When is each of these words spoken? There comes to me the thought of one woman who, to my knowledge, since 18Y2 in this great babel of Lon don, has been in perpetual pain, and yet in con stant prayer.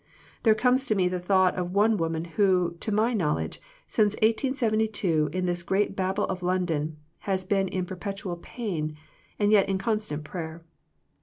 There 0.41 0.55
comes 0.55 0.87
to 0.87 0.95
me 0.95 1.07
the 1.07 1.19
thought 1.19 1.53
of 1.53 1.75
one 1.75 1.95
woman 1.95 2.25
who, 2.25 2.75
to 2.79 2.91
my 2.91 3.13
knowledge, 3.13 3.61
since 3.87 4.15
18Y2 4.15 5.31
in 5.31 5.45
this 5.45 5.61
great 5.61 5.95
babel 5.95 6.25
of 6.25 6.41
Lon 6.41 6.65
don, 6.65 6.97
has 7.29 7.45
been 7.45 7.67
in 7.67 7.85
perpetual 7.85 8.37
pain, 8.37 8.95
and 9.37 9.51
yet 9.51 9.69
in 9.69 9.77
con 9.77 9.99
stant 9.99 10.23
prayer. 10.23 10.63